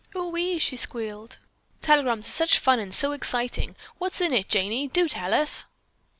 "Ohee," 0.15 0.57
she 0.59 0.77
squealed, 0.77 1.37
"telegrams 1.79 2.25
are 2.25 2.31
such 2.31 2.57
fun 2.57 2.79
and 2.79 2.91
so 2.91 3.11
exciting. 3.11 3.75
What's 3.99 4.19
in 4.19 4.33
it, 4.33 4.49
Janey, 4.49 4.87
do 4.87 5.07
tell 5.07 5.31
us!" 5.31 5.67